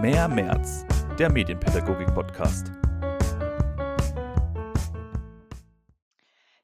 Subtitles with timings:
[0.00, 0.86] Mehr März,
[1.18, 2.68] der Medienpädagogik-Podcast.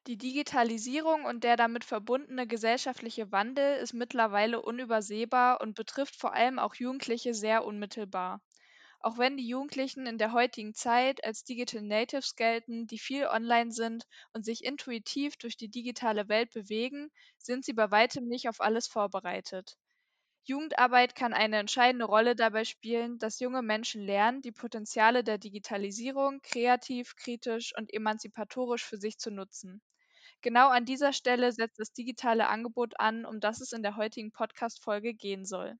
[0.06, 6.58] Die Digitalisierung und der damit verbundene gesellschaftliche Wandel ist mittlerweile unübersehbar und betrifft vor allem
[6.58, 8.40] auch Jugendliche sehr unmittelbar.
[9.00, 13.70] Auch wenn die Jugendlichen in der heutigen Zeit als Digital Natives gelten, die viel online
[13.70, 18.62] sind und sich intuitiv durch die digitale Welt bewegen, sind sie bei weitem nicht auf
[18.62, 19.76] alles vorbereitet.
[20.48, 26.40] Jugendarbeit kann eine entscheidende Rolle dabei spielen, dass junge Menschen lernen, die Potenziale der Digitalisierung
[26.40, 29.82] kreativ, kritisch und emanzipatorisch für sich zu nutzen.
[30.42, 34.30] Genau an dieser Stelle setzt das digitale Angebot an, um das es in der heutigen
[34.30, 35.76] Podcast-Folge gehen soll.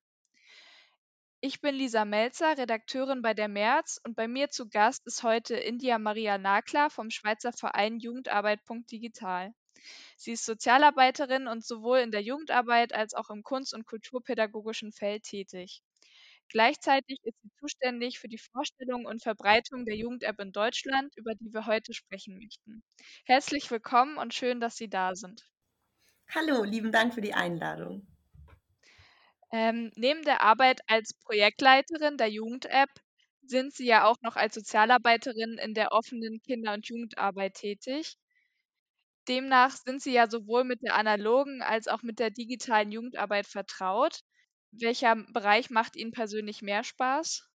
[1.40, 5.54] Ich bin Lisa Melzer, Redakteurin bei der März und bei mir zu Gast ist heute
[5.54, 9.54] India Maria Nakler vom Schweizer Verein Jugendarbeit.digital.
[10.16, 15.24] Sie ist Sozialarbeiterin und sowohl in der Jugendarbeit als auch im kunst- und kulturpädagogischen Feld
[15.24, 15.82] tätig.
[16.48, 21.52] Gleichzeitig ist sie zuständig für die Vorstellung und Verbreitung der Jugend-App in Deutschland, über die
[21.52, 22.84] wir heute sprechen möchten.
[23.24, 25.42] Herzlich willkommen und schön, dass Sie da sind.
[26.28, 28.06] Hallo, lieben Dank für die Einladung.
[29.52, 32.90] Ähm, neben der Arbeit als Projektleiterin der Jugend-App
[33.42, 38.16] sind Sie ja auch noch als Sozialarbeiterin in der offenen Kinder- und Jugendarbeit tätig.
[39.28, 44.20] Demnach sind Sie ja sowohl mit der analogen als auch mit der digitalen Jugendarbeit vertraut.
[44.70, 47.48] Welcher Bereich macht Ihnen persönlich mehr Spaß?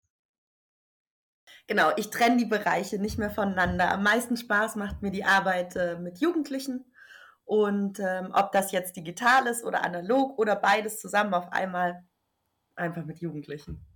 [1.67, 3.91] Genau, ich trenne die Bereiche nicht mehr voneinander.
[3.91, 6.85] Am meisten Spaß macht mir die Arbeit äh, mit Jugendlichen
[7.45, 12.03] und ähm, ob das jetzt digital ist oder analog oder beides zusammen auf einmal,
[12.75, 13.88] einfach mit Jugendlichen.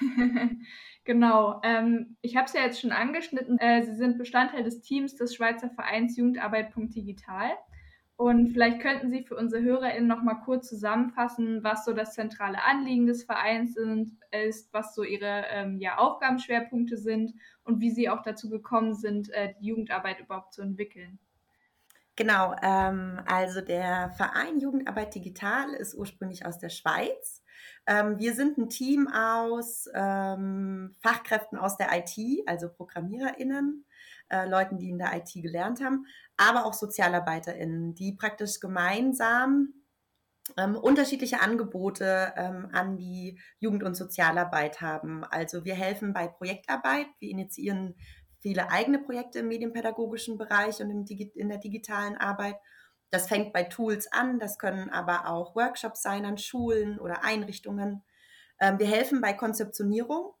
[1.04, 1.60] genau.
[1.62, 3.58] Ähm, ich habe es ja jetzt schon angeschnitten.
[3.58, 7.50] Äh, Sie sind Bestandteil des Teams des Schweizer Vereins Jugendarbeit.digital.
[8.16, 12.62] Und vielleicht könnten Sie für unsere HörerInnen noch mal kurz zusammenfassen, was so das zentrale
[12.64, 18.08] Anliegen des Vereins sind, ist, was so Ihre ähm, ja, Aufgabenschwerpunkte sind und wie Sie
[18.08, 21.18] auch dazu gekommen sind, äh, die Jugendarbeit überhaupt zu entwickeln.
[22.16, 27.42] Genau, ähm, also der Verein Jugendarbeit Digital ist ursprünglich aus der Schweiz.
[27.86, 32.16] Ähm, wir sind ein Team aus ähm, Fachkräften aus der IT,
[32.46, 33.84] also ProgrammiererInnen,
[34.28, 39.72] äh, Leuten, die in der IT gelernt haben, aber auch SozialarbeiterInnen, die praktisch gemeinsam
[40.56, 45.24] ähm, unterschiedliche Angebote ähm, an die Jugend- und Sozialarbeit haben.
[45.24, 47.94] Also wir helfen bei Projektarbeit, wir initiieren
[48.40, 52.56] viele eigene Projekte im medienpädagogischen Bereich und in der digitalen Arbeit.
[53.10, 58.02] Das fängt bei Tools an, das können aber auch Workshops sein an Schulen oder Einrichtungen.
[58.60, 60.34] Ähm, wir helfen bei Konzeptionierung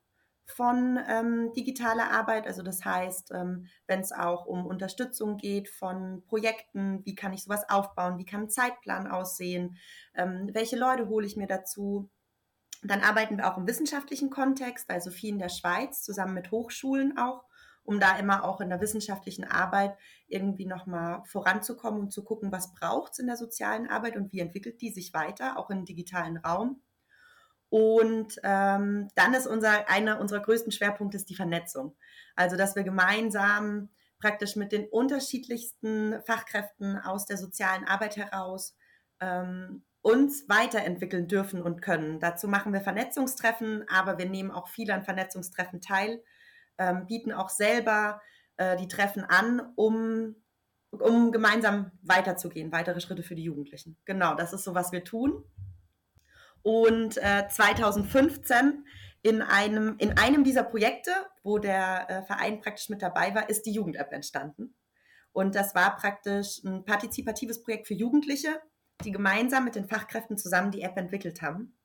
[0.46, 2.46] von ähm, digitaler Arbeit.
[2.46, 7.42] Also das heißt, ähm, wenn es auch um Unterstützung geht von Projekten, wie kann ich
[7.42, 9.76] sowas aufbauen, wie kann ein Zeitplan aussehen,
[10.14, 12.10] ähm, welche Leute hole ich mir dazu.
[12.82, 17.18] Dann arbeiten wir auch im wissenschaftlichen Kontext, also viel in der Schweiz, zusammen mit Hochschulen
[17.18, 17.45] auch
[17.86, 22.74] um da immer auch in der wissenschaftlichen Arbeit irgendwie nochmal voranzukommen und zu gucken, was
[22.74, 26.36] braucht es in der sozialen Arbeit und wie entwickelt die sich weiter, auch im digitalen
[26.36, 26.82] Raum.
[27.68, 31.96] Und ähm, dann ist unser, einer unserer größten Schwerpunkte die Vernetzung.
[32.36, 38.76] Also, dass wir gemeinsam praktisch mit den unterschiedlichsten Fachkräften aus der sozialen Arbeit heraus
[39.20, 42.20] ähm, uns weiterentwickeln dürfen und können.
[42.20, 46.22] Dazu machen wir Vernetzungstreffen, aber wir nehmen auch viel an Vernetzungstreffen teil
[46.78, 48.20] ähm, bieten auch selber
[48.56, 50.36] äh, die Treffen an, um,
[50.90, 53.96] um gemeinsam weiterzugehen, weitere Schritte für die Jugendlichen.
[54.04, 55.44] Genau, das ist so, was wir tun.
[56.62, 58.84] Und äh, 2015
[59.22, 61.10] in einem, in einem dieser Projekte,
[61.42, 64.74] wo der äh, Verein praktisch mit dabei war, ist die Jugend-App entstanden.
[65.32, 68.60] Und das war praktisch ein partizipatives Projekt für Jugendliche,
[69.04, 71.78] die gemeinsam mit den Fachkräften zusammen die App entwickelt haben.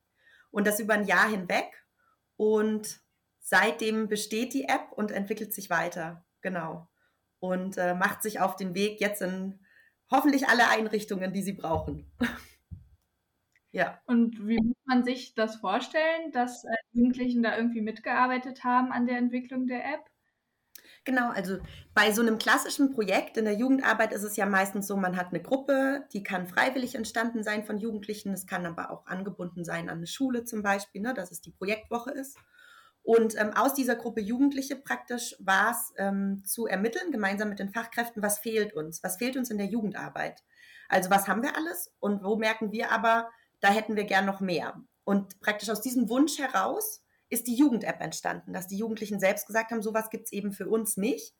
[0.51, 1.85] Und das über ein Jahr hinweg.
[2.37, 3.01] Und
[3.41, 6.25] seitdem besteht die App und entwickelt sich weiter.
[6.41, 6.87] Genau.
[7.39, 9.59] Und äh, macht sich auf den Weg jetzt in
[10.09, 12.11] hoffentlich alle Einrichtungen, die sie brauchen.
[13.71, 13.99] ja.
[14.05, 19.07] Und wie muss man sich das vorstellen, dass äh, Jugendlichen da irgendwie mitgearbeitet haben an
[19.07, 20.11] der Entwicklung der App?
[21.03, 21.57] Genau, also
[21.95, 25.29] bei so einem klassischen Projekt in der Jugendarbeit ist es ja meistens so, man hat
[25.29, 29.89] eine Gruppe, die kann freiwillig entstanden sein von Jugendlichen, es kann aber auch angebunden sein
[29.89, 32.37] an eine Schule zum Beispiel, ne, dass es die Projektwoche ist.
[33.03, 37.73] Und ähm, aus dieser Gruppe Jugendliche praktisch war es ähm, zu ermitteln, gemeinsam mit den
[37.73, 40.43] Fachkräften, was fehlt uns, was fehlt uns in der Jugendarbeit.
[40.87, 44.39] Also was haben wir alles und wo merken wir aber, da hätten wir gern noch
[44.39, 44.81] mehr.
[45.03, 49.71] Und praktisch aus diesem Wunsch heraus ist die Jugend-App entstanden, dass die Jugendlichen selbst gesagt
[49.71, 51.33] haben, sowas gibt es eben für uns nicht.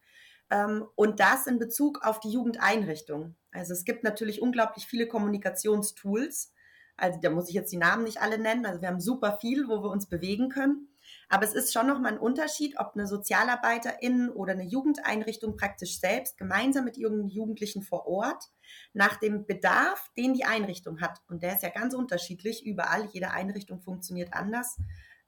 [0.50, 3.36] Ähm, und das in Bezug auf die Jugendeinrichtung.
[3.52, 6.54] Also es gibt natürlich unglaublich viele Kommunikationstools.
[6.98, 8.66] Also da muss ich jetzt die Namen nicht alle nennen.
[8.66, 10.88] Also wir haben super viel, wo wir uns bewegen können.
[11.32, 16.38] Aber es ist schon nochmal ein Unterschied, ob eine Sozialarbeiterin oder eine Jugendeinrichtung praktisch selbst
[16.38, 18.44] gemeinsam mit ihren Jugendlichen vor Ort
[18.92, 23.32] nach dem Bedarf, den die Einrichtung hat, und der ist ja ganz unterschiedlich überall, jede
[23.32, 24.78] Einrichtung funktioniert anders,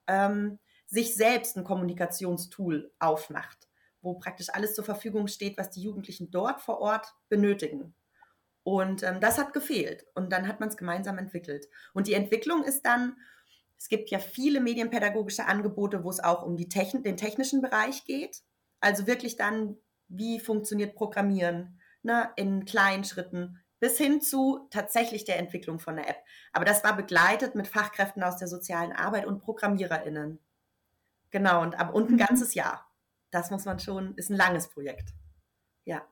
[0.08, 3.70] ähm, sich selbst ein Kommunikationstool aufmacht,
[4.02, 7.96] wo praktisch alles zur Verfügung steht, was die Jugendlichen dort vor Ort benötigen.
[8.64, 10.06] Und ähm, das hat gefehlt.
[10.16, 11.70] Und dann hat man es gemeinsam entwickelt.
[11.94, 13.16] Und die Entwicklung ist dann,
[13.84, 18.42] es gibt ja viele medienpädagogische Angebote, wo es auch um Techn den technischen Bereich geht.
[18.80, 19.76] Also wirklich dann,
[20.08, 26.10] wie funktioniert Programmieren ne, in kleinen Schritten bis hin zu tatsächlich der Entwicklung von der
[26.10, 26.24] App.
[26.54, 30.40] Aber das war begleitet mit Fachkräften aus der sozialen Arbeit und ProgrammiererInnen.
[31.32, 32.18] Genau, und, und ein mhm.
[32.18, 32.90] ganzes Jahr.
[33.32, 35.10] Das muss man schon, ist ein langes Projekt.
[35.84, 36.08] Ja.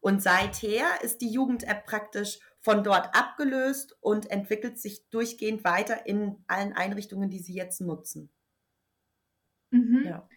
[0.00, 6.36] Und seither ist die Jugend-App praktisch von dort abgelöst und entwickelt sich durchgehend weiter in
[6.46, 8.30] allen Einrichtungen, die sie jetzt nutzen.
[9.70, 10.04] Mhm.
[10.06, 10.28] Ja.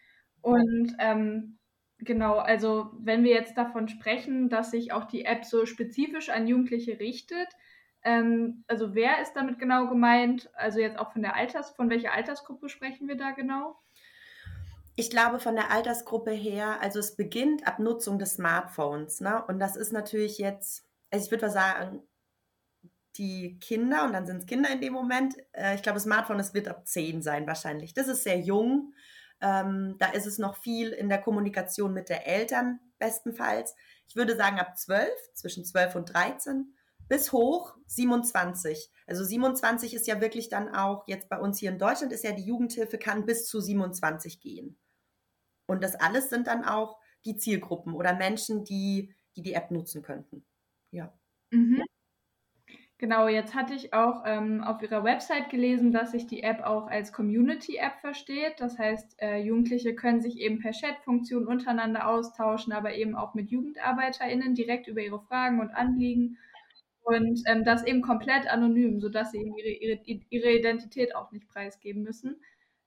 [0.42, 1.60] Und ähm,
[2.00, 6.48] genau, also wenn wir jetzt davon sprechen, dass sich auch die App so spezifisch an
[6.48, 7.48] Jugendliche richtet,
[8.04, 10.50] ähm, also wer ist damit genau gemeint?
[10.54, 13.80] Also jetzt auch von der Alters, von welcher Altersgruppe sprechen wir da genau?
[14.96, 19.22] Ich glaube von der Altersgruppe her, also es beginnt ab Nutzung des Smartphones.
[19.22, 19.44] Ne?
[19.48, 22.04] Und das ist natürlich jetzt, also ich würde mal sagen,
[23.18, 26.54] die Kinder, und dann sind es Kinder in dem Moment, äh, ich glaube, Smartphone, es
[26.54, 27.94] wird ab 10 sein wahrscheinlich.
[27.94, 28.94] Das ist sehr jung.
[29.42, 33.76] Ähm, da ist es noch viel in der Kommunikation mit der Eltern bestenfalls.
[34.08, 36.74] Ich würde sagen ab 12, zwischen 12 und 13
[37.08, 38.92] bis hoch 27.
[39.06, 42.32] Also 27 ist ja wirklich dann auch, jetzt bei uns hier in Deutschland ist ja
[42.32, 44.78] die Jugendhilfe kann bis zu 27 gehen.
[45.68, 50.02] Und das alles sind dann auch die Zielgruppen oder Menschen, die die, die App nutzen
[50.02, 50.46] könnten.
[50.92, 51.14] Ja.
[51.52, 51.84] Mhm.
[53.06, 56.88] Genau, jetzt hatte ich auch ähm, auf Ihrer Website gelesen, dass sich die App auch
[56.88, 58.56] als Community-App versteht.
[58.58, 63.52] Das heißt, äh, Jugendliche können sich eben per Chat-Funktion untereinander austauschen, aber eben auch mit
[63.52, 66.40] JugendarbeiterInnen direkt über ihre Fragen und Anliegen.
[67.04, 71.48] Und ähm, das eben komplett anonym, sodass sie eben ihre, ihre, ihre Identität auch nicht
[71.48, 72.42] preisgeben müssen.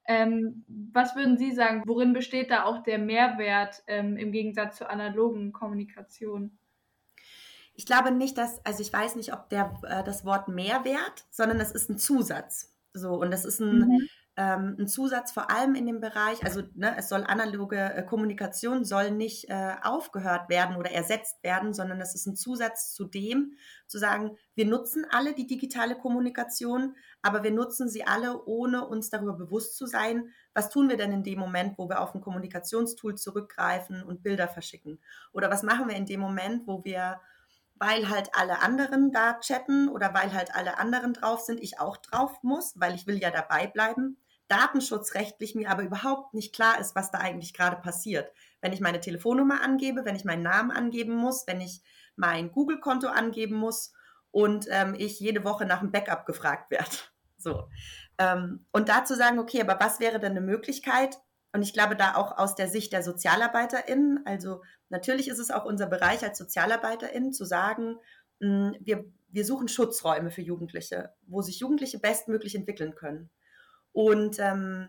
[0.09, 4.91] Ähm, was würden Sie sagen, worin besteht da auch der Mehrwert ähm, im Gegensatz zur
[4.91, 6.58] analogen Kommunikation?
[7.79, 11.61] Ich glaube nicht, dass, also ich weiß nicht, ob der, äh, das Wort Mehrwert, sondern
[11.61, 12.75] es ist ein Zusatz.
[12.93, 14.09] So, und das ist ein, mhm
[14.39, 18.85] ähm, ein Zusatz vor allem in dem Bereich, also ne, es soll analoge äh, Kommunikation
[18.85, 23.55] soll nicht äh, aufgehört werden oder ersetzt werden, sondern es ist ein Zusatz zu dem,
[23.89, 29.11] zu sagen, wir nutzen alle die digitale Kommunikation, aber wir nutzen sie alle, ohne uns
[29.11, 32.21] darüber bewusst zu sein, was tun wir denn in dem Moment, wo wir auf ein
[32.21, 35.01] Kommunikationstool zurückgreifen und Bilder verschicken?
[35.33, 37.21] Oder was machen wir in dem Moment, wo wir
[37.79, 41.97] weil halt alle anderen da chatten oder weil halt alle anderen drauf sind, ich auch
[41.97, 46.97] drauf muss, weil ich will ja dabei bleiben datenschutzrechtlich mir aber überhaupt nicht klar ist,
[46.97, 48.33] was da eigentlich gerade passiert.
[48.61, 51.83] Wenn ich meine Telefonnummer angebe, wenn ich meinen Namen angeben muss, wenn ich
[52.17, 53.93] mein Google-Konto angeben muss
[54.31, 56.91] und ähm, ich jede Woche nach einem Backup gefragt werde.
[57.41, 57.69] So.
[58.19, 61.21] Ähm, und dazu sagen, okay, aber was wäre denn eine Möglichkeit?
[61.53, 65.65] Und ich glaube, da auch aus der Sicht der SozialarbeiterInnen, also natürlich ist es auch
[65.65, 67.97] unser Bereich als SozialarbeiterInnen zu sagen,
[68.41, 73.31] hm, wir, wir suchen Schutzräume für Jugendliche, wo sich Jugendliche bestmöglich entwickeln können.
[73.93, 74.89] Und ähm,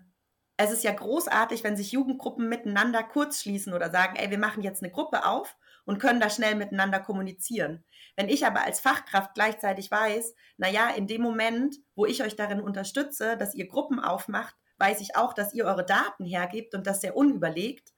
[0.58, 4.84] es ist ja großartig, wenn sich Jugendgruppen miteinander kurzschließen oder sagen, ey, wir machen jetzt
[4.84, 7.84] eine Gruppe auf und können da schnell miteinander kommunizieren.
[8.16, 12.36] Wenn ich aber als Fachkraft gleichzeitig weiß, na ja, in dem Moment, wo ich euch
[12.36, 16.86] darin unterstütze, dass ihr Gruppen aufmacht, weiß ich auch, dass ihr eure Daten hergebt und
[16.86, 17.94] das sehr unüberlegt,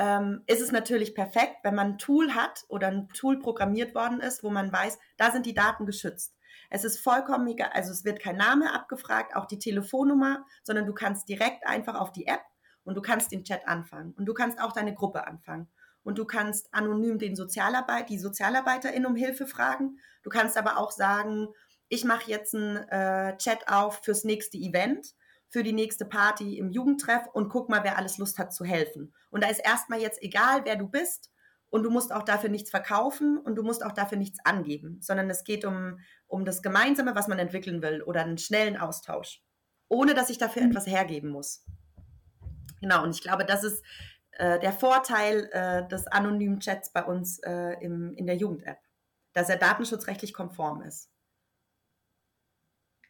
[0.00, 4.20] ähm, ist es natürlich perfekt, wenn man ein Tool hat oder ein Tool programmiert worden
[4.20, 6.34] ist, wo man weiß, da sind die Daten geschützt.
[6.70, 10.94] Es ist vollkommen egal, also es wird kein Name abgefragt, auch die Telefonnummer, sondern du
[10.94, 12.40] kannst direkt einfach auf die App
[12.82, 15.68] und du kannst den Chat anfangen und du kannst auch deine Gruppe anfangen.
[16.02, 19.98] Und du kannst anonym den Sozialarbeit, die Sozialarbeiterin um Hilfe fragen.
[20.22, 21.48] Du kannst aber auch sagen,
[21.90, 25.14] ich mache jetzt einen äh, Chat auf fürs nächste Event,
[25.50, 29.12] für die nächste Party im Jugendtreff und guck mal, wer alles Lust hat zu helfen.
[29.30, 31.30] Und da ist erstmal jetzt egal, wer du bist
[31.70, 35.28] und du musst auch dafür nichts verkaufen und du musst auch dafür nichts angeben, sondern
[35.28, 39.42] es geht um, um das Gemeinsame, was man entwickeln will oder einen schnellen Austausch,
[39.88, 41.64] ohne dass ich dafür etwas hergeben muss.
[42.80, 43.84] Genau, und ich glaube, das ist
[44.32, 48.78] äh, der Vorteil äh, des anonymen Chats bei uns äh, im, in der Jugend-App,
[49.32, 51.10] dass er datenschutzrechtlich konform ist.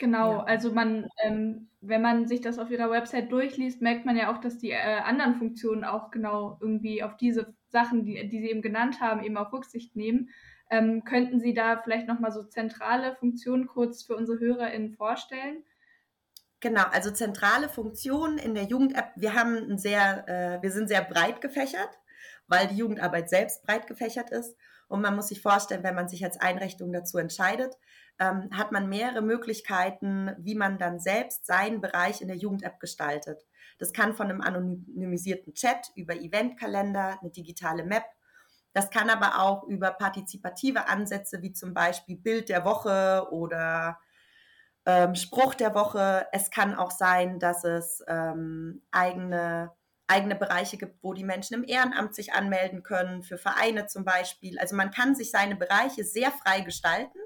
[0.00, 0.44] Genau, ja.
[0.44, 4.40] also man, ähm, wenn man sich das auf ihrer Website durchliest, merkt man ja auch,
[4.40, 8.62] dass die äh, anderen Funktionen auch genau irgendwie auf diese Sachen, die, die Sie eben
[8.62, 10.30] genannt haben, eben auch Rücksicht nehmen.
[10.70, 15.64] Ähm, könnten Sie da vielleicht nochmal so zentrale Funktionen kurz für unsere HörerInnen vorstellen?
[16.60, 19.12] Genau, also zentrale Funktionen in der Jugend-App.
[19.16, 21.90] Wir haben ein sehr, äh, wir sind sehr breit gefächert,
[22.48, 24.56] weil die Jugendarbeit selbst breit gefächert ist.
[24.88, 27.76] Und man muss sich vorstellen, wenn man sich als Einrichtung dazu entscheidet,
[28.20, 33.46] ähm, hat man mehrere Möglichkeiten, wie man dann selbst seinen Bereich in der Jugend-App gestaltet.
[33.78, 38.04] Das kann von einem anonymisierten Chat über Eventkalender, eine digitale Map.
[38.74, 43.98] Das kann aber auch über partizipative Ansätze wie zum Beispiel Bild der Woche oder
[44.84, 46.26] ähm, Spruch der Woche.
[46.30, 49.72] Es kann auch sein, dass es ähm, eigene
[50.06, 54.58] eigene Bereiche gibt, wo die Menschen im Ehrenamt sich anmelden können, für Vereine zum Beispiel.
[54.58, 57.20] Also man kann sich seine Bereiche sehr frei gestalten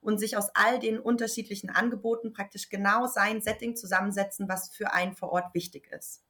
[0.00, 5.14] und sich aus all den unterschiedlichen Angeboten praktisch genau sein Setting zusammensetzen, was für einen
[5.14, 6.24] vor Ort wichtig ist.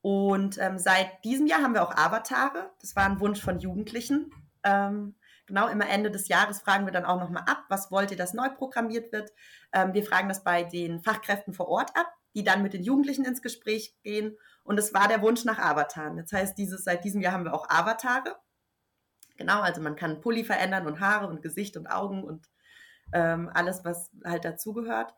[0.00, 2.70] Und ähm, seit diesem Jahr haben wir auch Avatare.
[2.80, 4.32] Das war ein Wunsch von Jugendlichen.
[4.64, 5.14] Ähm,
[5.46, 8.34] genau, immer Ende des Jahres fragen wir dann auch nochmal ab, was wollt ihr, dass
[8.34, 9.32] neu programmiert wird.
[9.72, 13.24] Ähm, wir fragen das bei den Fachkräften vor Ort ab, die dann mit den Jugendlichen
[13.24, 16.16] ins Gespräch gehen und es war der Wunsch nach Avataren.
[16.16, 18.36] Das heißt, dieses, seit diesem Jahr haben wir auch Avatare.
[19.36, 22.48] Genau, also man kann Pulli verändern und Haare und Gesicht und Augen und
[23.12, 25.14] ähm, alles, was halt dazugehört.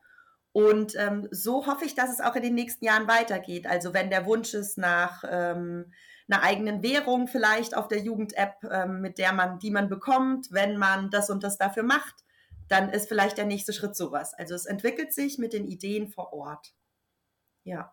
[0.53, 3.67] Und ähm, so hoffe ich, dass es auch in den nächsten Jahren weitergeht.
[3.67, 5.93] Also wenn der Wunsch ist nach ähm,
[6.29, 10.77] einer eigenen Währung vielleicht auf der Jugend-App, ähm, mit der man, die man bekommt, wenn
[10.77, 12.15] man das und das dafür macht,
[12.69, 14.33] dann ist vielleicht der nächste Schritt sowas.
[14.33, 16.73] Also es entwickelt sich mit den Ideen vor Ort.
[17.65, 17.93] Ja.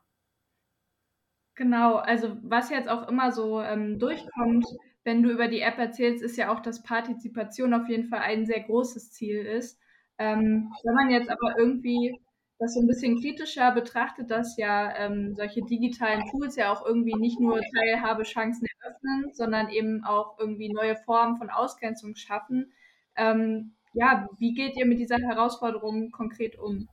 [1.55, 4.65] Genau, also was jetzt auch immer so ähm, durchkommt,
[5.03, 8.45] wenn du über die App erzählst, ist ja auch, dass Partizipation auf jeden Fall ein
[8.45, 9.79] sehr großes Ziel ist.
[10.21, 12.15] Ähm, wenn man jetzt aber irgendwie
[12.59, 17.15] das so ein bisschen kritischer betrachtet, dass ja ähm, solche digitalen Tools ja auch irgendwie
[17.15, 22.71] nicht nur Teilhabechancen eröffnen, sondern eben auch irgendwie neue Formen von Ausgrenzung schaffen.
[23.15, 26.87] Ähm, ja, wie geht ihr mit dieser Herausforderung konkret um?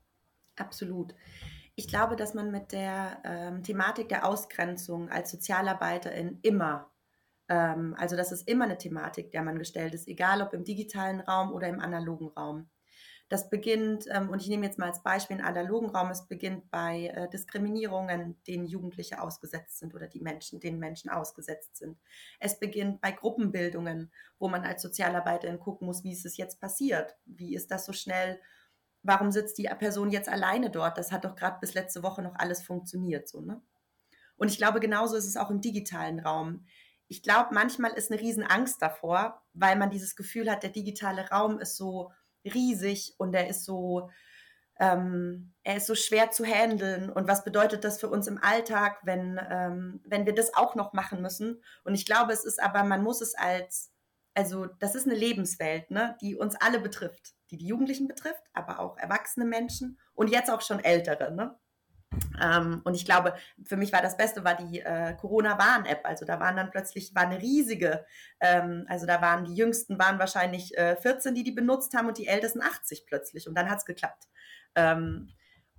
[0.57, 1.15] Absolut.
[1.75, 6.91] Ich glaube, dass man mit der ähm, Thematik der Ausgrenzung als Sozialarbeiterin immer,
[7.51, 11.21] ähm, also das ist immer eine Thematik, der man gestellt ist, egal ob im digitalen
[11.21, 12.71] Raum oder im analogen Raum.
[13.29, 16.71] Das beginnt, ähm, und ich nehme jetzt mal als Beispiel den analogen Raum, es beginnt
[16.71, 21.99] bei äh, Diskriminierungen, denen Jugendliche ausgesetzt sind oder die Menschen, denen Menschen ausgesetzt sind.
[22.41, 27.17] Es beginnt bei Gruppenbildungen, wo man als Sozialarbeiterin gucken muss, wie ist es jetzt passiert?
[27.27, 28.41] Wie ist das so schnell
[29.03, 30.99] warum sitzt die Person jetzt alleine dort?
[30.99, 33.61] Das hat doch gerade bis letzte Woche noch alles funktioniert, so, ne?
[34.37, 36.65] Und ich glaube, genauso ist es auch im digitalen Raum.
[37.09, 41.59] Ich glaube, manchmal ist eine Riesenangst davor, weil man dieses Gefühl hat, der digitale Raum
[41.59, 42.13] ist so
[42.49, 44.11] riesig und er ist so,
[44.78, 47.11] ähm, er ist so schwer zu handeln.
[47.11, 50.93] Und was bedeutet das für uns im Alltag, wenn, ähm, wenn wir das auch noch
[50.93, 51.62] machen müssen?
[51.85, 53.93] Und ich glaube, es ist aber, man muss es als,
[54.35, 58.81] also das ist eine Lebenswelt, ne, die uns alle betrifft die die Jugendlichen betrifft, aber
[58.81, 61.35] auch erwachsene Menschen und jetzt auch schon ältere.
[61.35, 61.59] Ne?
[62.43, 63.35] Ähm, und ich glaube,
[63.65, 66.00] für mich war das Beste, war die äh, Corona-Warn-App.
[66.05, 68.05] Also da waren dann plötzlich, war eine riesige,
[68.41, 72.19] ähm, also da waren die Jüngsten waren wahrscheinlich äh, 14, die die benutzt haben und
[72.19, 73.49] die Ältesten 80 plötzlich.
[73.49, 74.29] Und dann hat es geklappt.
[74.75, 75.29] Ähm,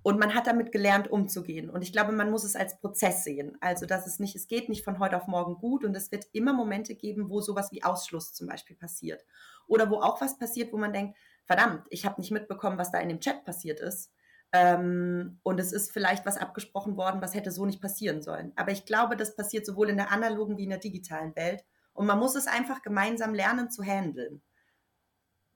[0.02, 1.68] und man hat damit gelernt, umzugehen.
[1.68, 3.58] Und ich glaube, man muss es als Prozess sehen.
[3.60, 6.26] Also, dass es nicht, es geht nicht von heute auf morgen gut und es wird
[6.32, 9.26] immer Momente geben, wo sowas wie Ausschluss zum Beispiel passiert.
[9.66, 12.98] Oder wo auch was passiert, wo man denkt, verdammt, ich habe nicht mitbekommen, was da
[12.98, 14.10] in dem Chat passiert ist.
[14.52, 18.52] Ähm, und es ist vielleicht was abgesprochen worden, was hätte so nicht passieren sollen.
[18.56, 21.64] Aber ich glaube, das passiert sowohl in der analogen wie in der digitalen Welt.
[21.92, 24.42] Und man muss es einfach gemeinsam lernen zu handeln.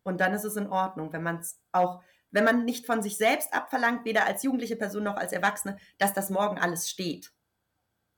[0.05, 3.17] Und dann ist es in Ordnung, wenn man es auch, wenn man nicht von sich
[3.17, 7.33] selbst abverlangt, weder als jugendliche Person noch als Erwachsene, dass das morgen alles steht,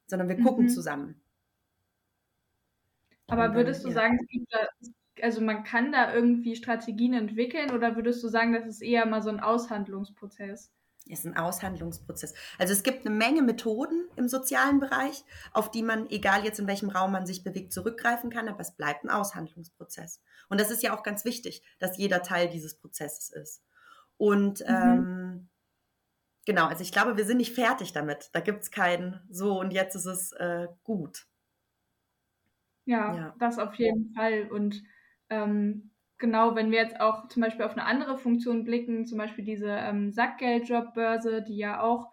[0.06, 0.71] sondern wir gucken mhm.
[0.71, 1.23] zusammen.
[3.28, 4.52] Aber würdest du sagen, es gibt,
[5.23, 9.23] also man kann da irgendwie Strategien entwickeln oder würdest du sagen, das ist eher mal
[9.23, 10.73] so ein Aushandlungsprozess?
[11.08, 12.35] Es ist ein Aushandlungsprozess.
[12.58, 16.66] Also es gibt eine Menge Methoden im sozialen Bereich, auf die man, egal jetzt in
[16.66, 20.20] welchem Raum man sich bewegt, zurückgreifen kann, aber es bleibt ein Aushandlungsprozess.
[20.49, 23.62] Und das ist ja auch ganz wichtig, dass jeder Teil dieses Prozesses ist.
[24.16, 24.66] Und mhm.
[24.68, 25.49] ähm,
[26.44, 28.30] genau, also ich glaube, wir sind nicht fertig damit.
[28.32, 31.28] Da gibt es kein so und jetzt ist es äh, gut.
[32.85, 34.49] Ja, ja, das auf jeden Fall.
[34.50, 34.82] Und
[35.30, 39.45] ähm, genau, wenn wir jetzt auch zum Beispiel auf eine andere Funktion blicken, zum Beispiel
[39.45, 42.11] diese ähm, Sackgeldjobbörse, die ja auch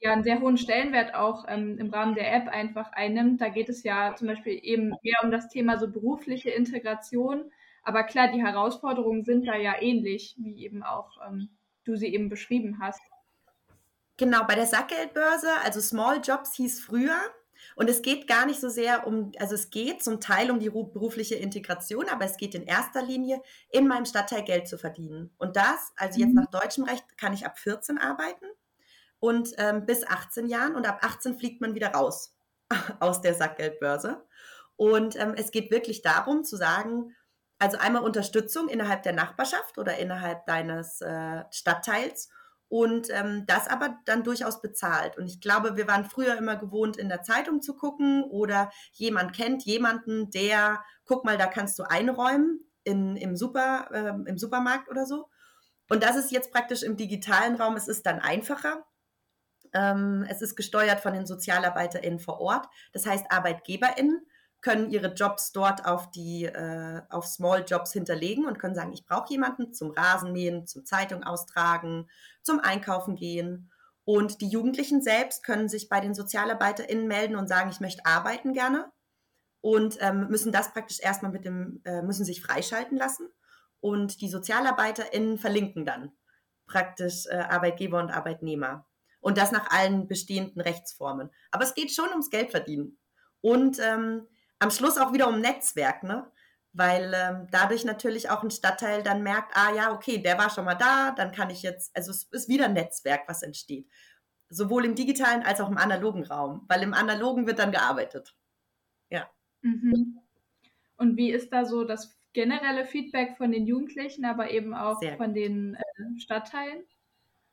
[0.00, 3.40] ja einen sehr hohen Stellenwert auch ähm, im Rahmen der App einfach einnimmt.
[3.40, 7.50] Da geht es ja zum Beispiel eben mehr um das Thema so berufliche Integration.
[7.82, 11.50] Aber klar, die Herausforderungen sind da ja ähnlich, wie eben auch ähm,
[11.84, 13.00] du sie eben beschrieben hast.
[14.18, 17.18] Genau, bei der Sackgeldbörse, also Small Jobs hieß früher,
[17.76, 20.70] und es geht gar nicht so sehr um, also es geht zum Teil um die
[20.70, 25.30] berufliche Integration, aber es geht in erster Linie, in meinem Stadtteil Geld zu verdienen.
[25.38, 26.42] Und das, also jetzt mhm.
[26.42, 28.46] nach deutschem Recht, kann ich ab 14 arbeiten.
[29.20, 32.36] und ähm, bis 18 Jahren und ab 18 fliegt man wieder raus
[33.00, 34.24] aus der Sackgeldbörse.
[34.76, 37.16] Und ähm, es geht wirklich darum zu sagen,
[37.58, 42.28] also einmal Unterstützung innerhalb der Nachbarschaft oder innerhalb deines äh, Stadtteils
[42.68, 45.16] und ähm, das aber dann durchaus bezahlt.
[45.16, 49.34] Und ich glaube, wir waren früher immer gewohnt, in der Zeitung zu gucken oder jemand
[49.34, 54.88] kennt jemanden, der, guck mal, da kannst du einräumen in, im, Super, äh, im Supermarkt
[54.90, 55.28] oder so.
[55.88, 58.84] Und das ist jetzt praktisch im digitalen Raum, es ist dann einfacher.
[59.72, 62.66] Ähm, es ist gesteuert von den SozialarbeiterInnen vor Ort.
[62.92, 64.26] Das heißt, ArbeitgeberInnen
[64.60, 69.06] können ihre Jobs dort auf die äh, auf Small Jobs hinterlegen und können sagen, ich
[69.06, 72.08] brauche jemanden zum Rasenmähen, zum Zeitung austragen,
[72.42, 73.70] zum Einkaufen gehen.
[74.04, 78.52] Und die Jugendlichen selbst können sich bei den SozialarbeiterInnen melden und sagen, ich möchte arbeiten
[78.52, 78.90] gerne
[79.60, 83.28] und ähm, müssen das praktisch erstmal mit dem, äh, müssen sich freischalten lassen.
[83.80, 86.12] Und die SozialarbeiterInnen verlinken dann
[86.66, 88.86] praktisch äh, Arbeitgeber und Arbeitnehmer.
[89.20, 91.30] Und das nach allen bestehenden Rechtsformen.
[91.50, 92.98] Aber es geht schon ums Geldverdienen.
[93.40, 94.26] Und ähm,
[94.58, 96.30] am Schluss auch wieder um Netzwerk, ne?
[96.72, 100.64] Weil ähm, dadurch natürlich auch ein Stadtteil dann merkt, ah ja, okay, der war schon
[100.64, 103.88] mal da, dann kann ich jetzt, also es ist wieder ein Netzwerk, was entsteht.
[104.50, 108.36] Sowohl im digitalen als auch im analogen Raum, weil im analogen wird dann gearbeitet.
[109.10, 109.28] Ja.
[109.62, 110.20] Mhm.
[110.96, 115.16] Und wie ist da so das generelle Feedback von den Jugendlichen, aber eben auch sehr
[115.16, 115.36] von gut.
[115.36, 116.84] den äh, Stadtteilen?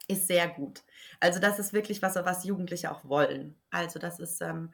[0.08, 0.84] Ist sehr gut.
[1.20, 3.56] Also das ist wirklich was, was Jugendliche auch wollen.
[3.72, 4.72] Also das ist, ähm,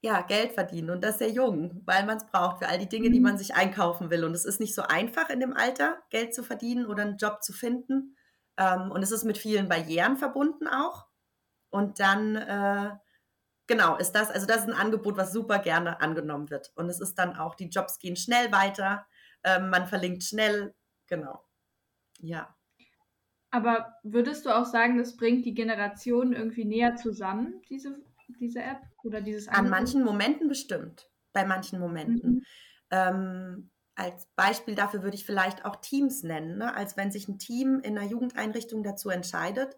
[0.00, 3.10] ja, Geld verdienen und das sehr jung, weil man es braucht für all die Dinge,
[3.10, 3.38] die man mhm.
[3.38, 4.24] sich einkaufen will.
[4.24, 7.42] Und es ist nicht so einfach in dem Alter, Geld zu verdienen oder einen Job
[7.42, 8.16] zu finden.
[8.56, 11.06] Ähm, und es ist mit vielen Barrieren verbunden auch.
[11.70, 12.90] Und dann, äh,
[13.66, 16.72] genau, ist das, also das ist ein Angebot, was super gerne angenommen wird.
[16.76, 19.06] Und es ist dann auch, die Jobs gehen schnell weiter,
[19.42, 20.74] ähm, man verlinkt schnell,
[21.08, 21.44] genau.
[22.20, 22.54] Ja.
[23.50, 27.98] Aber würdest du auch sagen, das bringt die Generationen irgendwie näher zusammen, diese
[28.40, 29.64] diese App oder dieses Angebot?
[29.64, 31.10] An manchen Momenten bestimmt.
[31.32, 32.30] Bei manchen Momenten.
[32.30, 32.44] Mhm.
[32.90, 36.58] Ähm, als Beispiel dafür würde ich vielleicht auch Teams nennen.
[36.58, 36.74] Ne?
[36.74, 39.76] Als wenn sich ein Team in einer Jugendeinrichtung dazu entscheidet,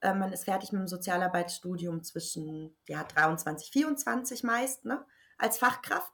[0.00, 5.04] äh, man ist fertig mit dem Sozialarbeitsstudium zwischen ja, 23, 24 meist ne?
[5.38, 6.12] als Fachkraft.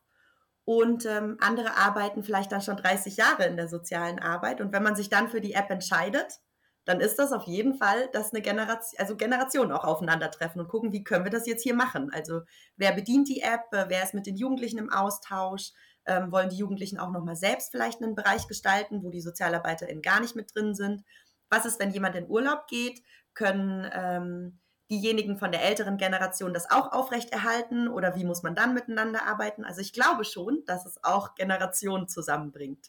[0.64, 4.61] Und ähm, andere arbeiten vielleicht dann schon 30 Jahre in der sozialen Arbeit.
[4.61, 6.40] Und wenn man sich dann für die App entscheidet,
[6.88, 10.90] dann ist das auf jeden Fall, dass eine Generation, also Generationen auch aufeinandertreffen und gucken,
[10.90, 12.11] wie können wir das jetzt hier machen?
[12.11, 12.40] Also
[12.77, 15.72] wer bedient die App, äh, wer ist mit den Jugendlichen im Austausch?
[16.07, 20.20] Ähm, wollen die Jugendlichen auch nochmal selbst vielleicht einen Bereich gestalten, wo die SozialarbeiterInnen gar
[20.20, 21.05] nicht mit drin sind?
[21.51, 23.03] Was ist, wenn jemand in Urlaub geht?
[23.35, 24.59] Können ähm,
[24.90, 29.62] diejenigen von der älteren Generation das auch aufrechterhalten oder wie muss man dann miteinander arbeiten?
[29.62, 32.87] Also ich glaube schon, dass es auch Generationen zusammenbringt.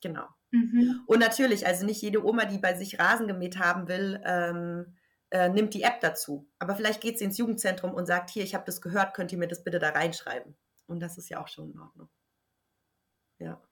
[0.00, 0.37] Genau.
[0.50, 1.02] Mhm.
[1.06, 4.96] Und natürlich, also nicht jede Oma, die bei sich Rasen gemäht haben will, ähm,
[5.30, 6.48] äh, nimmt die App dazu.
[6.58, 9.38] Aber vielleicht geht sie ins Jugendzentrum und sagt, hier, ich habe das gehört, könnt ihr
[9.38, 10.56] mir das bitte da reinschreiben?
[10.86, 12.08] Und das ist ja auch schon in Ordnung.
[13.38, 13.62] Ja.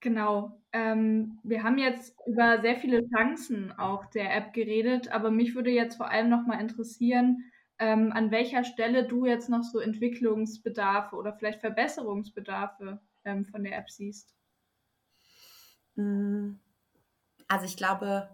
[0.00, 0.62] Genau.
[0.72, 5.70] Ähm, wir haben jetzt über sehr viele Chancen auch der App geredet, aber mich würde
[5.70, 11.16] jetzt vor allem noch mal interessieren, ähm, an welcher Stelle du jetzt noch so Entwicklungsbedarfe
[11.16, 14.34] oder vielleicht Verbesserungsbedarfe ähm, von der App siehst.
[15.96, 16.60] Hm.
[17.48, 18.28] Also ich glaube,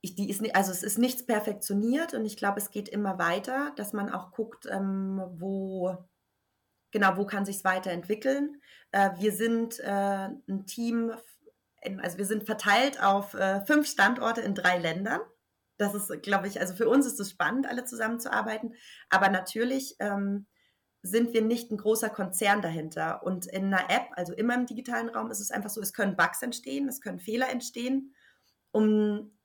[0.00, 3.72] ich, die ist, also es ist nichts perfektioniert und ich glaube, es geht immer weiter,
[3.76, 5.96] dass man auch guckt, ähm, wo
[6.90, 8.60] genau, wo kann sich weiterentwickeln.
[8.92, 11.12] Äh, wir sind äh, ein Team,
[11.98, 15.20] also wir sind verteilt auf äh, fünf Standorte in drei Ländern.
[15.78, 18.74] Das ist, glaube ich, also für uns ist es spannend, alle zusammenzuarbeiten.
[19.10, 20.46] Aber natürlich ähm,
[21.06, 23.22] sind wir nicht ein großer Konzern dahinter.
[23.22, 26.16] Und in einer App, also immer im digitalen Raum, ist es einfach so, es können
[26.16, 28.14] Bugs entstehen, es können Fehler entstehen.
[28.72, 29.36] Um,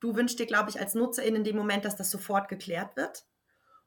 [0.00, 3.26] du wünschst dir, glaube ich, als Nutzerin in dem Moment, dass das sofort geklärt wird.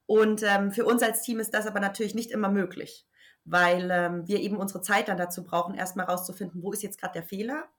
[0.06, 3.08] Und ähm, für uns als Team ist das aber natürlich nicht immer möglich,
[3.46, 7.14] weil ähm, wir eben unsere Zeit dann dazu brauchen, erstmal rauszufinden, wo ist jetzt gerade
[7.14, 7.70] der Fehler.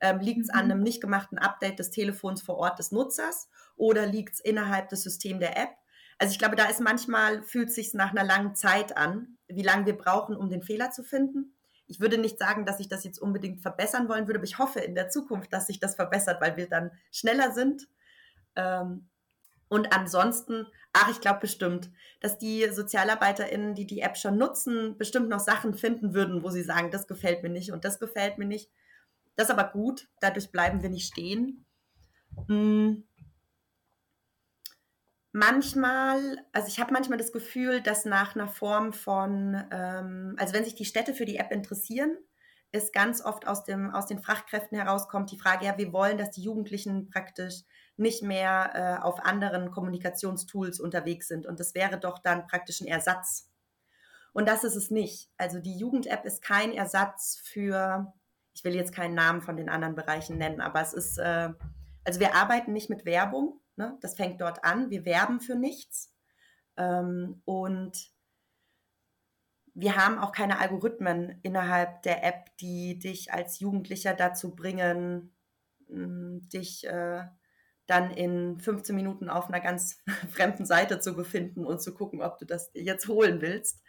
[0.00, 0.58] Ähm, liegt es mhm.
[0.58, 4.88] an einem nicht gemachten Update des Telefons vor Ort des Nutzers oder liegt es innerhalb
[4.88, 5.70] des Systems der App?
[6.18, 9.86] Also ich glaube, da ist manchmal, fühlt sich nach einer langen Zeit an, wie lange
[9.86, 11.54] wir brauchen, um den Fehler zu finden.
[11.86, 14.80] Ich würde nicht sagen, dass ich das jetzt unbedingt verbessern wollen würde, aber ich hoffe
[14.80, 17.88] in der Zukunft, dass sich das verbessert, weil wir dann schneller sind.
[18.56, 19.08] Ähm,
[19.68, 25.28] und ansonsten, ach, ich glaube bestimmt, dass die SozialarbeiterInnen, die die App schon nutzen, bestimmt
[25.28, 28.46] noch Sachen finden würden, wo sie sagen, das gefällt mir nicht und das gefällt mir
[28.46, 28.70] nicht.
[29.36, 31.64] Das ist aber gut, dadurch bleiben wir nicht stehen.
[32.48, 33.04] Hm
[35.32, 40.64] manchmal, also ich habe manchmal das Gefühl, dass nach einer Form von, ähm, also wenn
[40.64, 42.16] sich die Städte für die App interessieren,
[42.70, 46.30] ist ganz oft aus, dem, aus den Fachkräften herauskommt die Frage, ja, wir wollen, dass
[46.30, 47.62] die Jugendlichen praktisch
[47.96, 51.46] nicht mehr äh, auf anderen Kommunikationstools unterwegs sind.
[51.46, 53.50] Und das wäre doch dann praktisch ein Ersatz.
[54.32, 55.30] Und das ist es nicht.
[55.36, 58.12] Also die Jugend-App ist kein Ersatz für,
[58.52, 61.50] ich will jetzt keinen Namen von den anderen Bereichen nennen, aber es ist, äh,
[62.04, 63.60] also wir arbeiten nicht mit Werbung.
[63.78, 63.96] Ne?
[64.00, 64.90] Das fängt dort an.
[64.90, 66.12] Wir werben für nichts.
[66.76, 68.10] Ähm, und
[69.74, 75.34] wir haben auch keine Algorithmen innerhalb der App, die dich als Jugendlicher dazu bringen,
[75.88, 77.24] mm, dich äh,
[77.86, 82.38] dann in 15 Minuten auf einer ganz fremden Seite zu befinden und zu gucken, ob
[82.38, 83.82] du das jetzt holen willst.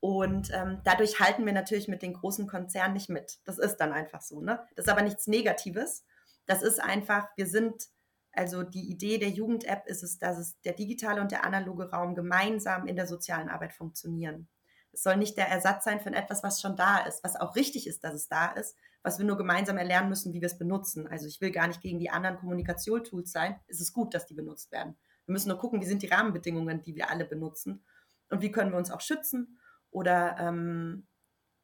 [0.00, 3.38] Und ähm, dadurch halten wir natürlich mit den großen Konzernen nicht mit.
[3.44, 4.40] Das ist dann einfach so.
[4.40, 4.66] Ne?
[4.74, 6.04] Das ist aber nichts Negatives.
[6.46, 7.84] Das ist einfach, wir sind,
[8.32, 12.14] also die Idee der Jugend-App ist es, dass es der digitale und der analoge Raum
[12.14, 14.48] gemeinsam in der sozialen Arbeit funktionieren.
[14.92, 17.86] Es soll nicht der Ersatz sein von etwas, was schon da ist, was auch richtig
[17.86, 21.06] ist, dass es da ist, was wir nur gemeinsam erlernen müssen, wie wir es benutzen.
[21.06, 23.58] Also ich will gar nicht gegen die anderen Kommunikationstools sein.
[23.66, 24.96] Es ist gut, dass die benutzt werden.
[25.26, 27.84] Wir müssen nur gucken, wie sind die Rahmenbedingungen, die wir alle benutzen
[28.30, 29.58] und wie können wir uns auch schützen.
[29.90, 31.06] Oder ähm,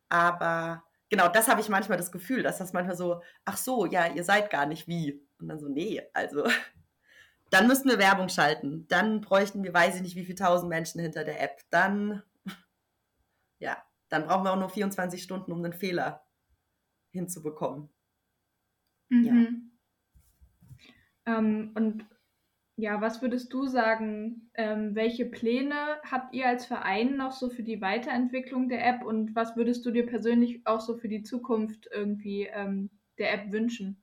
[0.09, 4.07] aber genau, das habe ich manchmal das Gefühl, dass das manchmal so, ach so, ja,
[4.07, 5.23] ihr seid gar nicht wie.
[5.39, 6.45] Und dann so, nee, also
[7.51, 8.87] dann müssten wir Werbung schalten.
[8.89, 11.61] Dann bräuchten wir, weiß ich nicht, wie viele tausend Menschen hinter der App.
[11.71, 12.23] Dann
[13.59, 16.27] ja, dann brauchen wir auch nur 24 Stunden, um einen Fehler
[17.11, 17.91] hinzubekommen.
[19.09, 19.25] Mhm.
[19.25, 21.39] Ja.
[21.39, 22.07] Ähm, und
[22.77, 24.51] ja, was würdest du sagen?
[24.55, 29.35] Ähm, welche Pläne habt ihr als Verein noch so für die Weiterentwicklung der App und
[29.35, 34.03] was würdest du dir persönlich auch so für die Zukunft irgendwie ähm, der App wünschen?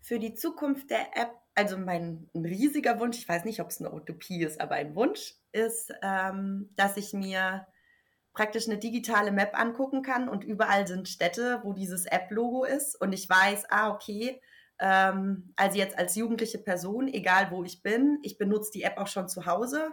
[0.00, 3.80] Für die Zukunft der App, also mein ein riesiger Wunsch, ich weiß nicht, ob es
[3.80, 7.66] eine Utopie ist, aber ein Wunsch ist, ähm, dass ich mir
[8.34, 13.12] praktisch eine digitale Map angucken kann und überall sind Städte, wo dieses App-Logo ist und
[13.12, 14.40] ich weiß, ah, okay,
[14.78, 19.06] ähm, also jetzt als jugendliche Person, egal wo ich bin, ich benutze die App auch
[19.06, 19.92] schon zu Hause.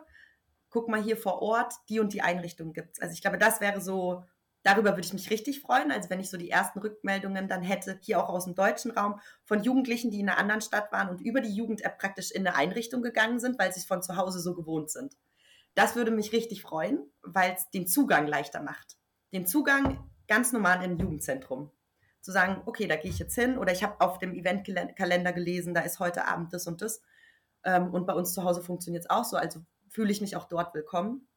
[0.69, 3.01] Guck mal hier vor Ort, die und die Einrichtung gibt es.
[3.01, 4.23] Also ich glaube, das wäre so,
[4.63, 5.91] darüber würde ich mich richtig freuen.
[5.91, 9.19] Also wenn ich so die ersten Rückmeldungen dann hätte, hier auch aus dem deutschen Raum,
[9.43, 12.55] von Jugendlichen, die in einer anderen Stadt waren und über die Jugend-App praktisch in eine
[12.55, 15.15] Einrichtung gegangen sind, weil sie es von zu Hause so gewohnt sind.
[15.75, 18.97] Das würde mich richtig freuen, weil es den Zugang leichter macht.
[19.33, 21.71] Den Zugang ganz normal ein Jugendzentrum.
[22.21, 25.73] Zu sagen, okay, da gehe ich jetzt hin oder ich habe auf dem Eventkalender gelesen,
[25.73, 27.01] da ist heute Abend das und das.
[27.63, 30.45] Ähm, und bei uns zu Hause funktioniert es auch so, also fühle ich mich auch
[30.45, 31.27] dort willkommen.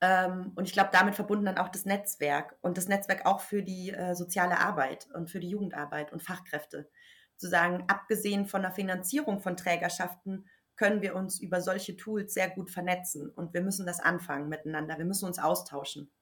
[0.00, 3.62] Ähm, und ich glaube, damit verbunden dann auch das Netzwerk und das Netzwerk auch für
[3.62, 6.90] die äh, soziale Arbeit und für die Jugendarbeit und Fachkräfte.
[7.36, 12.50] Zu sagen, abgesehen von der Finanzierung von Trägerschaften, können wir uns über solche Tools sehr
[12.50, 13.30] gut vernetzen.
[13.30, 14.98] Und wir müssen das anfangen miteinander.
[14.98, 16.12] Wir müssen uns austauschen.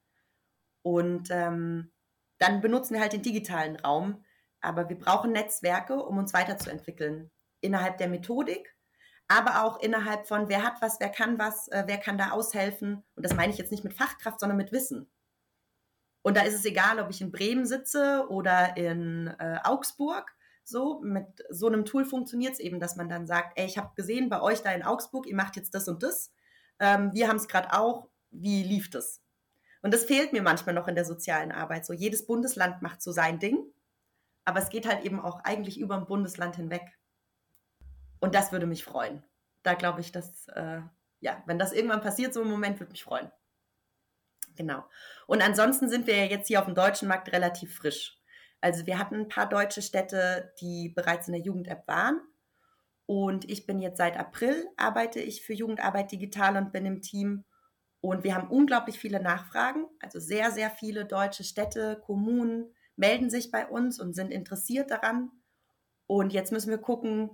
[0.82, 1.90] Und ähm,
[2.44, 4.22] dann benutzen wir halt den digitalen Raum.
[4.60, 7.30] Aber wir brauchen Netzwerke, um uns weiterzuentwickeln.
[7.60, 8.76] Innerhalb der Methodik,
[9.28, 13.02] aber auch innerhalb von, wer hat was, wer kann was, äh, wer kann da aushelfen.
[13.14, 15.10] Und das meine ich jetzt nicht mit Fachkraft, sondern mit Wissen.
[16.22, 21.00] Und da ist es egal, ob ich in Bremen sitze oder in äh, Augsburg so,
[21.02, 24.30] mit so einem Tool funktioniert es eben, dass man dann sagt, ey, ich habe gesehen
[24.30, 26.32] bei euch da in Augsburg, ihr macht jetzt das und das.
[26.80, 28.08] Ähm, wir haben es gerade auch.
[28.30, 29.23] Wie lief das?
[29.84, 31.84] Und das fehlt mir manchmal noch in der sozialen Arbeit.
[31.84, 33.70] So, jedes Bundesland macht so sein Ding,
[34.46, 36.98] aber es geht halt eben auch eigentlich über ein Bundesland hinweg.
[38.18, 39.22] Und das würde mich freuen.
[39.62, 40.80] Da glaube ich, dass, äh,
[41.20, 43.30] ja, wenn das irgendwann passiert, so im Moment, würde mich freuen.
[44.56, 44.88] Genau.
[45.26, 48.18] Und ansonsten sind wir ja jetzt hier auf dem deutschen Markt relativ frisch.
[48.62, 52.22] Also wir hatten ein paar deutsche Städte, die bereits in der Jugend-App waren.
[53.04, 57.44] Und ich bin jetzt seit April, arbeite ich für Jugendarbeit digital und bin im Team.
[58.04, 59.86] Und wir haben unglaublich viele Nachfragen.
[59.98, 65.30] Also sehr, sehr viele deutsche Städte, Kommunen melden sich bei uns und sind interessiert daran.
[66.06, 67.30] Und jetzt müssen wir gucken,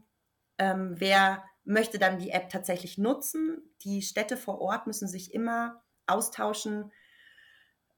[0.59, 3.75] ähm, wer möchte dann die App tatsächlich nutzen.
[3.83, 6.93] Die Städte vor Ort müssen sich immer austauschen,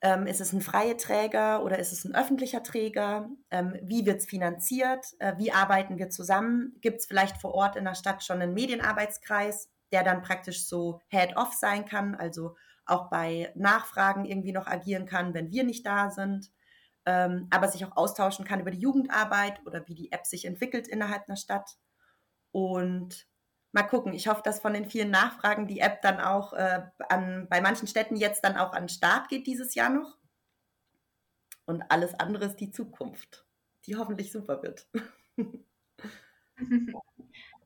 [0.01, 3.29] ähm, ist es ein freier Träger oder ist es ein öffentlicher Träger?
[3.51, 5.05] Ähm, wie wird es finanziert?
[5.19, 6.75] Äh, wie arbeiten wir zusammen?
[6.81, 11.01] Gibt es vielleicht vor Ort in der Stadt schon einen Medienarbeitskreis, der dann praktisch so
[11.09, 16.11] Head-off sein kann, also auch bei Nachfragen irgendwie noch agieren kann, wenn wir nicht da
[16.11, 16.51] sind,
[17.07, 20.89] ähm, aber sich auch austauschen kann über die Jugendarbeit oder wie die App sich entwickelt
[20.89, 21.77] innerhalb einer Stadt.
[22.51, 23.27] Und
[23.73, 24.13] mal gucken.
[24.13, 27.89] Ich hoffe, dass von den vielen Nachfragen die App dann auch äh, an, bei manchen
[27.89, 30.19] Städten jetzt dann auch an den Start geht dieses Jahr noch.
[31.65, 33.47] Und alles andere ist die Zukunft,
[33.87, 34.87] die hoffentlich super wird.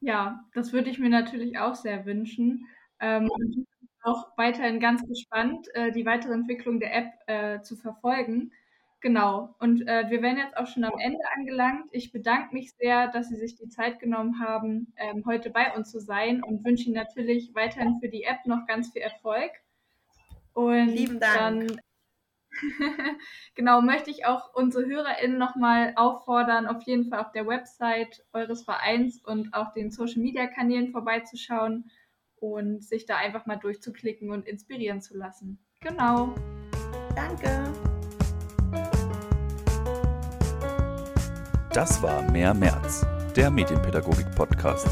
[0.00, 2.66] Ja, das würde ich mir natürlich auch sehr wünschen.
[3.00, 7.62] Ähm, und ich bin auch weiterhin ganz gespannt, äh, die weitere Entwicklung der App äh,
[7.62, 8.52] zu verfolgen.
[9.00, 9.54] Genau.
[9.58, 11.88] Und äh, wir werden jetzt auch schon am Ende angelangt.
[11.92, 15.90] Ich bedanke mich sehr, dass Sie sich die Zeit genommen haben, ähm, heute bei uns
[15.90, 19.50] zu sein und wünsche Ihnen natürlich weiterhin für die App noch ganz viel Erfolg.
[20.54, 21.36] Und Lieben Dank.
[21.68, 21.80] dann
[23.54, 28.64] genau, möchte ich auch unsere HörerInnen nochmal auffordern, auf jeden Fall auf der Website eures
[28.64, 31.90] Vereins und auch den Social Media Kanälen vorbeizuschauen
[32.36, 35.58] und sich da einfach mal durchzuklicken und inspirieren zu lassen.
[35.80, 36.34] Genau.
[37.14, 37.72] Danke.
[41.72, 44.88] Das war Mehr März, der Medienpädagogik-Podcast.